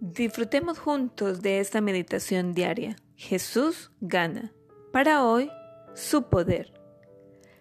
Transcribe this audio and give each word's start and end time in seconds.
Disfrutemos 0.00 0.78
juntos 0.78 1.42
de 1.42 1.58
esta 1.58 1.80
meditación 1.80 2.54
diaria. 2.54 2.94
Jesús 3.16 3.90
gana. 4.00 4.52
Para 4.92 5.24
hoy, 5.24 5.50
su 5.92 6.28
poder. 6.28 6.72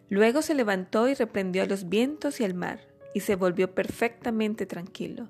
Luego 0.07 0.43
se 0.43 0.53
levantó 0.53 1.07
y 1.07 1.15
reprendió 1.15 1.63
a 1.63 1.65
los 1.65 1.89
vientos 1.89 2.39
y 2.39 2.43
al 2.43 2.53
mar, 2.53 2.81
y 3.15 3.21
se 3.21 3.35
volvió 3.35 3.73
perfectamente 3.73 4.67
tranquilo. 4.67 5.27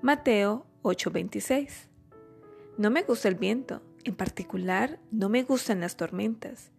Mateo 0.00 0.66
8:26. 0.80 1.90
No 2.78 2.90
me 2.90 3.02
gusta 3.02 3.28
el 3.28 3.34
viento, 3.34 3.82
en 4.04 4.16
particular 4.16 5.00
no 5.10 5.28
me 5.28 5.42
gustan 5.42 5.80
las 5.80 5.98
tormentas. 5.98 6.70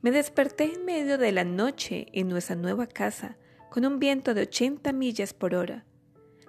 Me 0.00 0.10
desperté 0.10 0.74
en 0.74 0.84
medio 0.84 1.16
de 1.16 1.30
la 1.30 1.44
noche 1.44 2.08
en 2.12 2.28
nuestra 2.28 2.56
nueva 2.56 2.88
casa, 2.88 3.36
con 3.70 3.86
un 3.86 4.00
viento 4.00 4.34
de 4.34 4.42
80 4.42 4.92
millas 4.92 5.32
por 5.32 5.54
hora. 5.54 5.84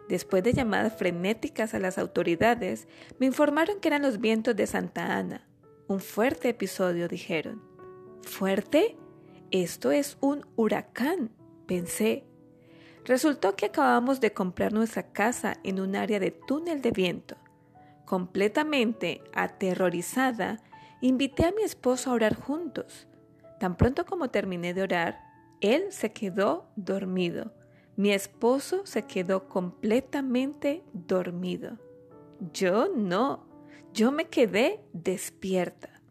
Después 0.09 0.43
de 0.43 0.53
llamadas 0.53 0.95
frenéticas 0.97 1.73
a 1.73 1.79
las 1.79 1.97
autoridades, 1.97 2.87
me 3.19 3.25
informaron 3.25 3.79
que 3.79 3.87
eran 3.87 4.01
los 4.01 4.19
vientos 4.19 4.55
de 4.55 4.67
Santa 4.67 5.17
Ana. 5.17 5.47
Un 5.87 5.99
fuerte 5.99 6.49
episodio, 6.49 7.07
dijeron. 7.07 7.61
¿Fuerte? 8.23 8.97
Esto 9.51 9.91
es 9.91 10.17
un 10.19 10.45
huracán, 10.55 11.31
pensé. 11.67 12.25
Resultó 13.05 13.55
que 13.55 13.67
acabamos 13.67 14.19
de 14.19 14.33
comprar 14.33 14.73
nuestra 14.73 15.11
casa 15.11 15.57
en 15.63 15.79
un 15.79 15.95
área 15.95 16.19
de 16.19 16.31
túnel 16.31 16.81
de 16.81 16.91
viento. 16.91 17.35
Completamente 18.05 19.21
aterrorizada, 19.33 20.61
invité 21.01 21.45
a 21.45 21.51
mi 21.51 21.63
esposo 21.63 22.09
a 22.09 22.13
orar 22.13 22.35
juntos. 22.35 23.07
Tan 23.59 23.77
pronto 23.77 24.05
como 24.05 24.29
terminé 24.29 24.73
de 24.73 24.83
orar, 24.83 25.19
él 25.61 25.91
se 25.91 26.11
quedó 26.11 26.69
dormido. 26.75 27.53
Mi 27.95 28.11
esposo 28.11 28.85
se 28.85 29.03
quedó 29.03 29.47
completamente 29.47 30.83
dormido. 30.93 31.77
Yo 32.51 32.89
no, 32.89 33.45
yo 33.93 34.11
me 34.11 34.25
quedé 34.25 34.83
despierta. 34.93 36.01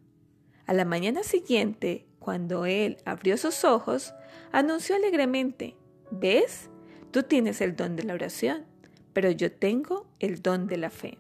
A 0.66 0.75
la 0.75 0.84
mañana 0.84 1.25
siguiente, 1.25 2.06
cuando 2.20 2.66
él 2.66 2.98
abrió 3.05 3.36
sus 3.36 3.64
ojos, 3.64 4.14
anunció 4.53 4.94
alegremente, 4.94 5.77
¿ves? 6.12 6.70
Tú 7.10 7.25
tienes 7.25 7.60
el 7.60 7.75
don 7.75 7.97
de 7.97 8.05
la 8.05 8.14
oración, 8.14 8.64
pero 9.12 9.30
yo 9.33 9.50
tengo 9.50 10.06
el 10.20 10.41
don 10.41 10.69
de 10.69 10.77
la 10.77 10.91
fe. 10.91 11.19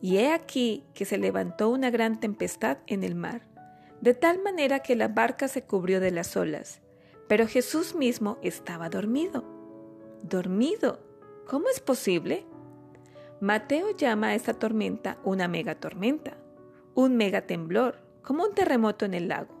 Y 0.00 0.16
he 0.16 0.32
aquí 0.32 0.86
que 0.94 1.04
se 1.04 1.18
levantó 1.18 1.68
una 1.68 1.90
gran 1.90 2.18
tempestad 2.18 2.78
en 2.86 3.04
el 3.04 3.14
mar, 3.14 3.46
de 4.00 4.14
tal 4.14 4.42
manera 4.42 4.78
que 4.80 4.96
la 4.96 5.08
barca 5.08 5.48
se 5.48 5.64
cubrió 5.64 6.00
de 6.00 6.12
las 6.12 6.36
olas, 6.36 6.80
pero 7.28 7.46
Jesús 7.46 7.94
mismo 7.94 8.38
estaba 8.42 8.88
dormido. 8.88 9.44
¿Dormido? 10.22 11.00
¿Cómo 11.46 11.68
es 11.68 11.80
posible? 11.80 12.46
Mateo 13.40 13.96
llama 13.96 14.28
a 14.28 14.34
esta 14.34 14.54
tormenta 14.54 15.18
una 15.22 15.46
megatormenta, 15.46 16.36
un 16.94 17.16
megatemblor, 17.16 18.00
como 18.22 18.44
un 18.44 18.54
terremoto 18.54 19.04
en 19.04 19.14
el 19.14 19.28
lago. 19.28 19.54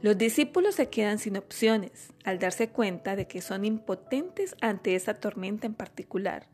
Los 0.00 0.18
discípulos 0.18 0.74
se 0.74 0.88
quedan 0.88 1.18
sin 1.18 1.36
opciones 1.36 2.12
al 2.24 2.38
darse 2.38 2.68
cuenta 2.68 3.16
de 3.16 3.26
que 3.26 3.40
son 3.40 3.64
impotentes 3.64 4.54
ante 4.60 4.94
esa 4.94 5.14
tormenta 5.14 5.66
en 5.66 5.74
particular. 5.74 6.48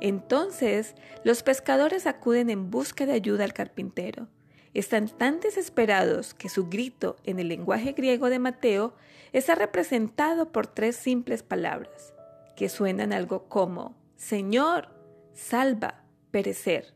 Entonces, 0.00 0.94
los 1.24 1.42
pescadores 1.42 2.06
acuden 2.06 2.50
en 2.50 2.70
busca 2.70 3.04
de 3.04 3.12
ayuda 3.12 3.44
al 3.44 3.52
carpintero. 3.52 4.28
Están 4.74 5.08
tan 5.08 5.40
desesperados 5.40 6.34
que 6.34 6.48
su 6.48 6.68
grito 6.68 7.16
en 7.24 7.38
el 7.38 7.48
lenguaje 7.48 7.92
griego 7.92 8.30
de 8.30 8.38
Mateo 8.38 8.94
está 9.32 9.54
representado 9.54 10.52
por 10.52 10.66
tres 10.66 10.96
simples 10.96 11.42
palabras, 11.42 12.14
que 12.56 12.68
suenan 12.68 13.12
algo 13.12 13.48
como 13.48 13.96
Señor, 14.16 14.88
salva, 15.32 16.02
perecer. 16.30 16.94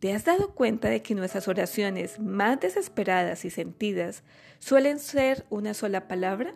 ¿Te 0.00 0.12
has 0.12 0.24
dado 0.24 0.54
cuenta 0.54 0.88
de 0.88 1.00
que 1.00 1.14
nuestras 1.14 1.48
oraciones 1.48 2.18
más 2.18 2.60
desesperadas 2.60 3.44
y 3.44 3.50
sentidas 3.50 4.22
suelen 4.58 4.98
ser 4.98 5.46
una 5.48 5.72
sola 5.72 6.08
palabra? 6.08 6.54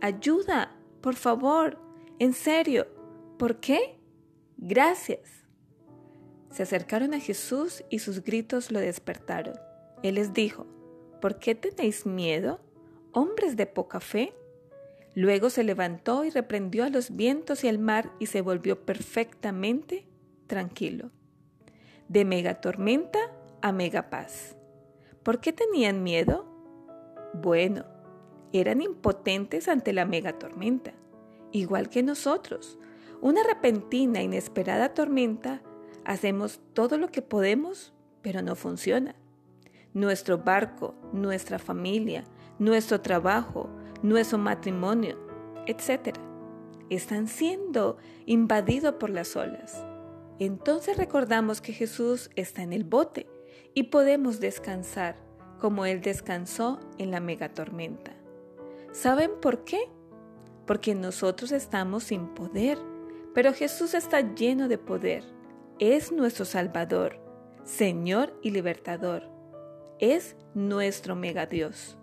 Ayuda, 0.00 0.76
por 1.00 1.14
favor, 1.14 1.78
en 2.18 2.34
serio. 2.34 2.86
¿Por 3.38 3.60
qué? 3.60 3.98
Gracias. 4.58 5.47
Se 6.50 6.62
acercaron 6.62 7.14
a 7.14 7.20
Jesús 7.20 7.84
y 7.90 7.98
sus 7.98 8.22
gritos 8.22 8.70
lo 8.70 8.80
despertaron. 8.80 9.54
Él 10.02 10.16
les 10.16 10.32
dijo, 10.32 10.66
¿por 11.20 11.38
qué 11.38 11.54
tenéis 11.54 12.06
miedo, 12.06 12.60
hombres 13.12 13.56
de 13.56 13.66
poca 13.66 14.00
fe? 14.00 14.32
Luego 15.14 15.50
se 15.50 15.64
levantó 15.64 16.24
y 16.24 16.30
reprendió 16.30 16.84
a 16.84 16.90
los 16.90 17.16
vientos 17.16 17.64
y 17.64 17.68
al 17.68 17.78
mar 17.78 18.12
y 18.18 18.26
se 18.26 18.40
volvió 18.40 18.84
perfectamente 18.84 20.06
tranquilo 20.46 21.10
de 22.08 22.24
megatormenta 22.24 23.18
a 23.60 23.72
megapaz. 23.72 24.56
¿Por 25.22 25.40
qué 25.40 25.52
tenían 25.52 26.02
miedo? 26.02 26.46
Bueno, 27.34 27.84
eran 28.52 28.80
impotentes 28.80 29.68
ante 29.68 29.92
la 29.92 30.06
megatormenta, 30.06 30.94
igual 31.52 31.90
que 31.90 32.02
nosotros. 32.02 32.78
Una 33.20 33.42
repentina, 33.42 34.22
inesperada 34.22 34.94
tormenta, 34.94 35.62
hacemos 36.08 36.58
todo 36.72 36.98
lo 36.98 37.12
que 37.12 37.22
podemos, 37.22 37.92
pero 38.20 38.42
no 38.42 38.56
funciona. 38.56 39.14
Nuestro 39.94 40.38
barco, 40.38 40.96
nuestra 41.12 41.60
familia, 41.60 42.24
nuestro 42.58 43.00
trabajo, 43.00 43.70
nuestro 44.02 44.38
matrimonio, 44.38 45.16
etc., 45.66 46.16
están 46.90 47.28
siendo 47.28 47.98
invadidos 48.26 48.94
por 48.94 49.10
las 49.10 49.36
olas 49.36 49.84
entonces 50.38 50.96
recordamos 50.96 51.60
que 51.60 51.72
Jesús 51.72 52.30
está 52.36 52.62
en 52.62 52.72
el 52.72 52.84
bote 52.84 53.26
y 53.74 53.84
podemos 53.84 54.38
descansar 54.38 55.16
como 55.58 55.84
Él 55.84 56.00
descansó 56.00 56.78
en 56.98 57.10
la 57.10 57.18
megatormenta. 57.18 58.12
¿Saben 58.92 59.32
por 59.42 59.64
qué? 59.64 59.80
Porque 60.64 60.94
nosotros 60.94 61.50
estamos 61.50 62.04
sin 62.04 62.28
poder, 62.28 62.78
pero 63.34 63.52
Jesús 63.52 63.94
está 63.94 64.34
lleno 64.34 64.68
de 64.68 64.78
poder. 64.78 65.24
Es 65.80 66.10
nuestro 66.10 66.44
Salvador, 66.44 67.20
Señor 67.62 68.36
y 68.42 68.50
Libertador. 68.50 69.30
Es 70.00 70.36
nuestro 70.52 71.14
mega 71.14 71.46
Dios. 71.46 71.96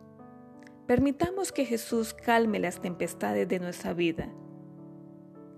Permitamos 0.88 1.52
que 1.52 1.66
Jesús 1.66 2.14
calme 2.14 2.60
las 2.60 2.80
tempestades 2.80 3.50
de 3.50 3.60
nuestra 3.60 3.94
vida. 3.94 4.30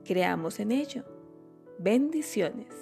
Creamos 0.04 0.60
en 0.60 0.72
ello 0.72 1.04
Bendiciones. 1.78 2.74